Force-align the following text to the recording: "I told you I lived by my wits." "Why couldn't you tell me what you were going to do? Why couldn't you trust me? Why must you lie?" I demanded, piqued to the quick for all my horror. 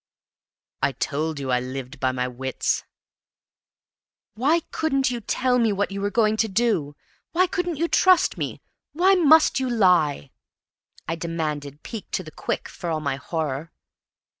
"I 0.81 0.93
told 0.93 1.39
you 1.39 1.51
I 1.51 1.59
lived 1.59 1.99
by 1.99 2.11
my 2.11 2.27
wits." 2.27 2.83
"Why 4.33 4.61
couldn't 4.71 5.11
you 5.11 5.21
tell 5.21 5.59
me 5.59 5.71
what 5.71 5.91
you 5.91 6.01
were 6.01 6.09
going 6.09 6.37
to 6.37 6.47
do? 6.47 6.95
Why 7.33 7.45
couldn't 7.45 7.75
you 7.77 7.87
trust 7.87 8.35
me? 8.35 8.63
Why 8.93 9.13
must 9.13 9.59
you 9.59 9.69
lie?" 9.69 10.31
I 11.07 11.15
demanded, 11.15 11.83
piqued 11.83 12.13
to 12.13 12.23
the 12.23 12.31
quick 12.31 12.67
for 12.67 12.89
all 12.89 12.99
my 12.99 13.17
horror. 13.17 13.71